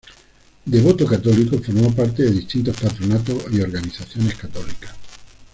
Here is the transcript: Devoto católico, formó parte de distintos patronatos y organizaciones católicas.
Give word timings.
Devoto 0.65 1.05
católico, 1.05 1.61
formó 1.61 1.93
parte 1.93 2.23
de 2.23 2.31
distintos 2.31 2.75
patronatos 2.75 3.43
y 3.51 3.61
organizaciones 3.61 4.33
católicas. 4.33 4.95